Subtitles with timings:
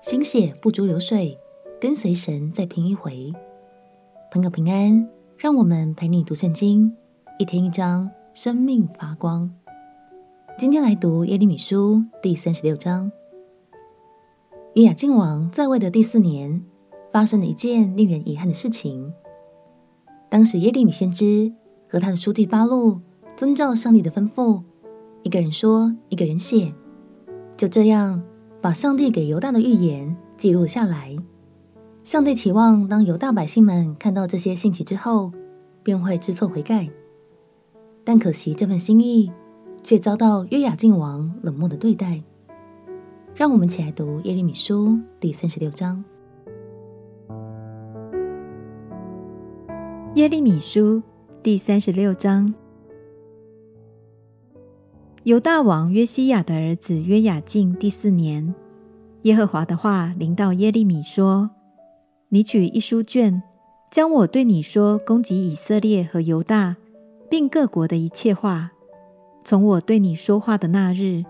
[0.00, 1.38] 心血付诸流水，
[1.78, 3.30] 跟随神再拼一回。
[4.32, 5.06] 朋友平安，
[5.36, 6.90] 让我们陪你读圣经，
[7.38, 9.50] 一天一章，生命发光。
[10.56, 13.12] 今天来读耶利米书第三十六章。
[14.72, 16.64] 约雅敬王在位的第四年，
[17.12, 19.12] 发生了一件令人遗憾的事情。
[20.30, 21.52] 当时耶利米先知
[21.86, 23.00] 和他的书记巴录，
[23.36, 24.62] 遵照上帝的吩咐，
[25.24, 26.72] 一个人说，一个人写，
[27.58, 28.22] 就这样。
[28.60, 31.16] 把上帝给犹大的预言记录下来。
[32.04, 35.32] 上帝期望，当犹大百姓们看到这些信息之后，
[35.82, 36.88] 便会知错悔改。
[38.04, 39.30] 但可惜，这份心意
[39.82, 42.22] 却遭到约雅敬王冷漠的对待。
[43.34, 46.04] 让我们一起来读耶利米书第三十六章。
[50.16, 51.02] 耶利米书
[51.42, 52.52] 第三十六章。
[55.24, 58.54] 犹大王约西亚的儿子约雅敬第四年，
[59.22, 61.50] 耶和华的话临到耶利米说
[62.30, 63.42] ：“你取一书卷，
[63.90, 66.76] 将我对你说攻击以色列和犹大，
[67.28, 68.72] 并各国的一切话，
[69.44, 71.22] 从我对你说话的那日，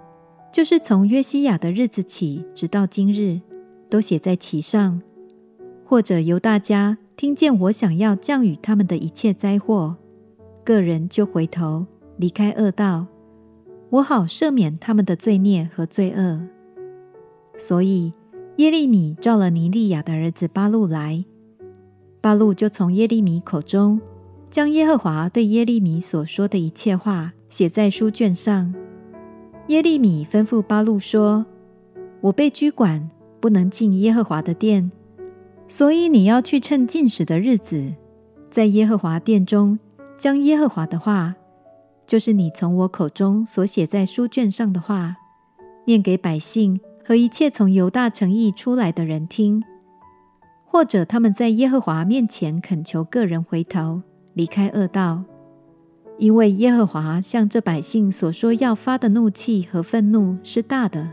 [0.53, 3.41] 就是从约西亚的日子起，直到今日，
[3.91, 5.03] 都写在其上。
[5.84, 9.97] 或者犹大家听见我想要降与他们的一切灾祸，
[10.62, 11.84] 个人就回头
[12.19, 13.09] 离开恶道。”
[13.91, 16.41] 我好赦免他们的罪孽和罪恶，
[17.59, 18.13] 所以
[18.57, 21.25] 耶利米召了尼利亚的儿子巴录来，
[22.21, 24.01] 巴录就从耶利米口中
[24.49, 28.73] 将耶和华对耶利米所说的一切话写在书卷上。
[29.67, 31.45] 耶利米吩咐巴录说
[32.23, 34.93] ：“我被拘管，不能进耶和华的殿，
[35.67, 37.93] 所以你要去趁禁食的日子，
[38.53, 39.81] 在耶和华殿中
[40.17, 41.35] 将耶和华的话。”
[42.11, 45.14] 就是你从我口中所写在书卷上的话，
[45.84, 49.62] 念给百姓和一切从犹大城邑出来的人听，
[50.64, 54.03] 或者他们在耶和华面前恳求个人回头，
[54.34, 55.22] 离开恶道，
[56.19, 61.09] 因为耶和华向这百姓所说要发的怒气和愤怒是大的。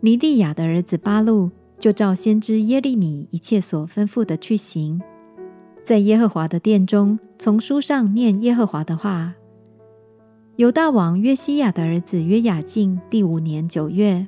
[0.00, 5.00] 尼利亚的儿子巴录就照先知耶利米一切所吩咐的去行，
[5.84, 9.34] 在耶和华的殿中从书上念耶和华的话。
[10.58, 14.26] 犹大王约西亚的儿子约雅敬第五年九月，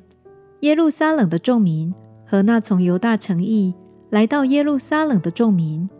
[0.60, 1.92] 耶路撒冷的众民
[2.24, 3.74] 和那从犹大城邑
[4.10, 5.90] 来到耶路撒冷的众民，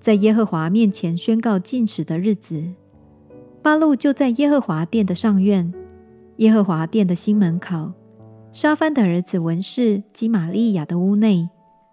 [0.00, 2.64] 在耶和华面前宣告禁食的日子，
[3.60, 5.70] 巴路就在耶和华殿的上院，
[6.36, 7.92] 耶和华殿的新门口，
[8.54, 11.46] 沙番的儿子文士基玛利亚的屋内，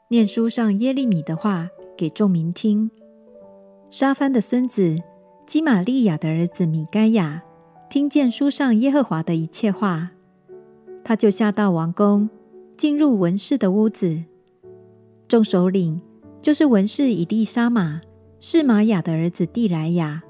[0.08, 2.90] 念书上耶利米的话给众民听。
[3.91, 4.97] 沙番的孙子
[5.46, 7.44] 基玛利亚的儿子米该亚。
[7.95, 10.09] 听见书上耶和华的一切话，
[11.01, 12.29] 他就下到王宫，
[12.75, 14.22] 进入文士的屋子。
[15.29, 16.01] 众首领
[16.41, 18.01] 就是文士以利沙玛、
[18.41, 20.22] 是玛雅的儿子地莱亚、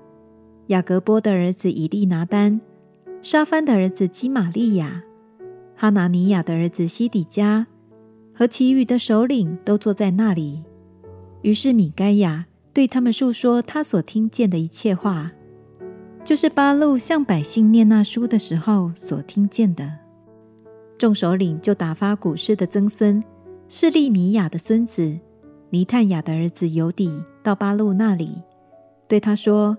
[0.68, 2.62] 雅各波的儿子以利拿丹、
[3.24, 5.02] 沙番的儿子基玛利亚、
[5.76, 7.66] 哈拿尼亚的儿子西底家
[8.32, 10.62] 和其余的首领都坐在那里。
[11.42, 15.32] 于是米该亚对他们述说他所听见的一切话。
[16.26, 19.90] 就是八路向百姓念那书的时候所听见的。
[20.98, 23.24] 众首领就打发古事的曾孙
[23.70, 25.20] 是利米亚的孙子
[25.70, 28.42] 尼探雅的儿子尤底到八路那里，
[29.08, 29.78] 对他说：“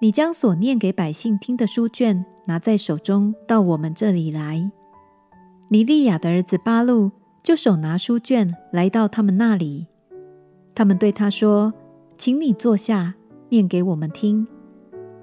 [0.00, 4.70] 你将所念给百姓听的书卷拿在手中，到我们这里来。”
[5.68, 7.10] 尼利亚的儿子巴路
[7.42, 9.86] 就手拿书卷来到他们那里。
[10.74, 11.74] 他们对他说
[12.16, 13.14] ：“请你坐下，
[13.50, 14.46] 念给我们听。”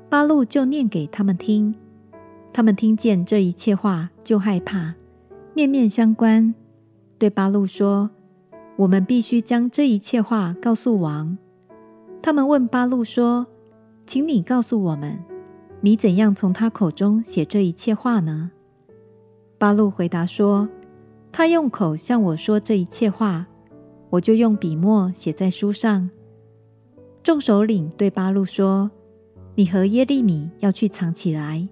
[0.07, 1.75] 八路就念给他们听，
[2.53, 4.93] 他们听见这一切话就害怕，
[5.53, 6.53] 面面相关，
[7.17, 8.09] 对八路说
[8.77, 11.37] ：“我们必须将这一切话告诉王。”
[12.21, 13.47] 他们问八路说
[14.07, 15.19] ：“请你告诉我们，
[15.81, 18.51] 你怎样从他口中写这一切话呢？”
[19.57, 20.69] 八路回答说
[21.31, 23.47] ：“他用口向我说这一切话，
[24.11, 26.09] 我就用笔墨写在书上。”
[27.21, 28.89] 众首领对八路说。
[29.57, 31.65] 你和耶利米要去藏起来，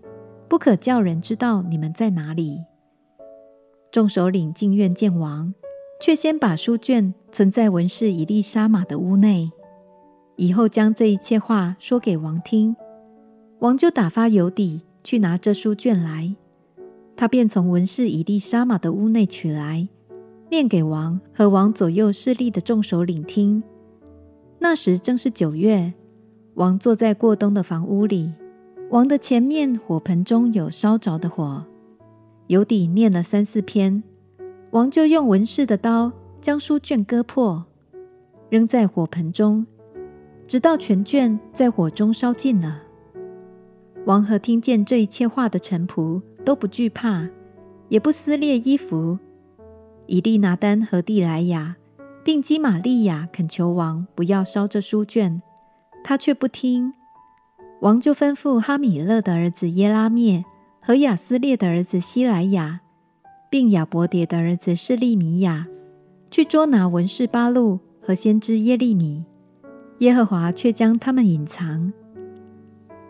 [0.47, 2.61] 不可叫人知道你们在哪里。
[3.91, 5.53] 众首领进院见王，
[6.01, 9.51] 却先把书卷存在文士以利沙玛的屋内，
[10.37, 12.73] 以后将这一切话说给王听。
[13.59, 16.33] 王就打发犹底去拿这书卷来，
[17.17, 19.89] 他便从文士以利沙玛的屋内取来，
[20.49, 23.61] 念给王和王左右势力的众首领听。
[24.59, 25.93] 那时正是九月。
[26.55, 28.31] 王坐在过冬的房屋里，
[28.91, 31.65] 王的前面火盆中有烧着的火。
[32.47, 34.03] 犹底念了三四篇，
[34.69, 37.65] 王就用文士的刀将书卷割破，
[38.49, 39.65] 扔在火盆中，
[40.45, 42.83] 直到全卷在火中烧尽了。
[44.05, 47.27] 王和听见这一切话的臣仆都不惧怕，
[47.89, 49.17] 也不撕裂衣服。
[50.05, 51.77] 以利拿丹和蒂莱雅
[52.23, 55.41] 并基玛利亚恳求王不要烧这书卷，
[56.03, 56.93] 他却不听。
[57.81, 60.43] 王就吩咐哈米勒的儿子耶拉灭
[60.79, 62.81] 和亚斯烈的儿子希莱雅，
[63.49, 65.67] 并亚伯迭的儿子示利米亚，
[66.31, 69.25] 去捉拿文士巴录和先知耶利米。
[69.99, 71.93] 耶和华却将他们隐藏。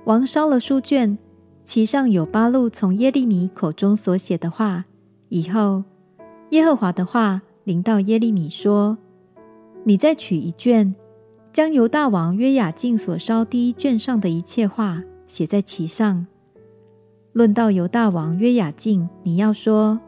[0.05, 1.17] 王烧了书卷，
[1.63, 4.85] 其上有巴路从耶利米口中所写的话。
[5.29, 5.83] 以后，
[6.51, 8.97] 耶和华的话临到耶利米说
[9.85, 10.93] ：“你再取一卷，
[11.53, 16.25] 将犹大王约雅敬所烧第一卷上的一切话写在其上。
[17.31, 19.99] 论到犹大王约雅敬，你要说：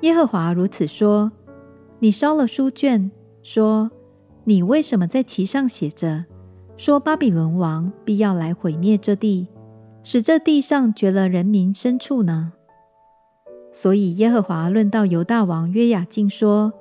[0.00, 1.30] 耶和华如此说：
[1.98, 3.10] 你烧了书卷，
[3.42, 3.90] 说
[4.44, 6.24] 你为什么在其上写着？”
[6.78, 9.48] 说巴比伦王必要来毁灭这地，
[10.02, 12.54] 使这地上绝了人民牲畜呢？
[13.70, 16.72] 所以耶和华论到犹大王约雅敬说：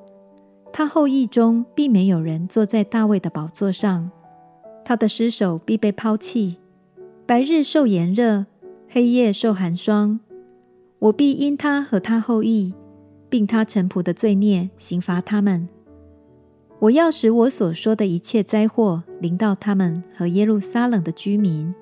[0.71, 4.09] 他后裔中必没有人坐在大卫的宝座上，
[4.85, 6.57] 他的尸首必被抛弃，
[7.25, 8.45] 白日受炎热，
[8.87, 10.19] 黑夜受寒霜。
[10.99, 12.73] 我必因他和他后裔，
[13.29, 15.67] 并他臣仆的罪孽，刑罚他们。
[16.79, 21.73] 我要使我所说的一切灾祸临到他们和耶路撒冷的居民，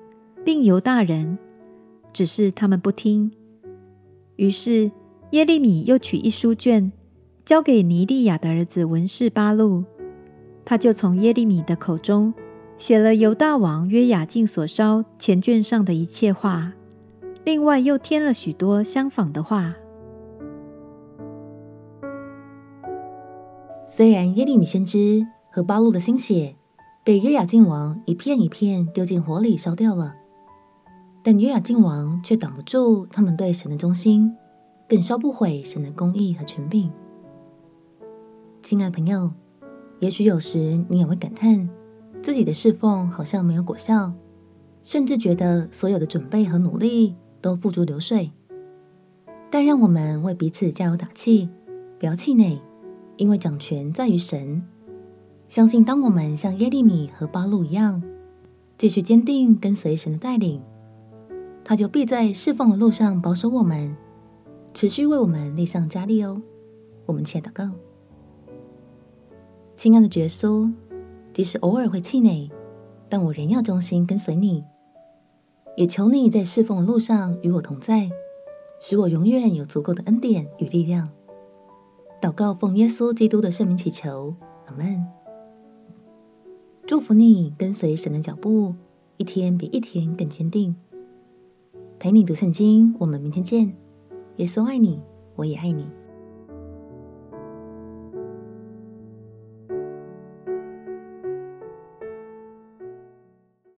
[0.44, 1.38] 并犹大人，
[2.12, 3.30] 只是他们不听。
[4.36, 4.90] 于是
[5.30, 6.90] 耶利米又取一书卷，
[7.48, 9.82] 交给尼利亚的儿子文士巴录，
[10.66, 12.34] 他就从耶利米的口中
[12.76, 16.74] 写了犹大王约雅敬所烧前卷上的一切话，
[17.44, 19.74] 另外又添了许多相仿的话。
[23.86, 26.54] 虽然耶利米先知和巴录的心血
[27.02, 30.14] 被约雅敬王一片一片丢进火里烧掉了，
[31.22, 34.36] 但约雅敬王却挡不住他们对神的忠心，
[34.86, 36.92] 更烧不毁神的公义和权柄。
[38.68, 39.30] 亲爱朋友，
[39.98, 41.66] 也许有时你也会感叹
[42.22, 44.12] 自己的侍奉好像没有果效，
[44.82, 48.30] 甚至觉得所有的准备和努力都付诸流水。
[49.48, 51.48] 但让我们为彼此加油打气，
[51.98, 52.60] 不要气馁。
[53.16, 54.62] 因为掌权在于神，
[55.48, 58.02] 相信当我们像耶利米和巴录一样，
[58.76, 60.60] 继续坚定跟随神的带领，
[61.64, 63.96] 他就必在侍奉的路上保守我们，
[64.74, 66.42] 持续为我们力上加力哦。
[67.06, 67.70] 我们且祷告，
[69.78, 70.68] 亲爱的耶稣，
[71.32, 72.50] 即使偶尔会气馁，
[73.08, 74.64] 但我仍要忠心跟随你，
[75.76, 78.10] 也求你在侍奉的路上与我同在，
[78.80, 81.08] 使我永远有足够的恩典与力量。
[82.20, 84.34] 祷告，奉耶稣基督的圣名祈求，
[84.66, 85.06] 阿门。
[86.84, 88.74] 祝福你跟随神的脚步，
[89.16, 90.74] 一天比一天更坚定。
[92.00, 93.76] 陪你读圣经，我们明天见。
[94.38, 94.98] 耶稣爱你，
[95.36, 95.86] 我也爱你。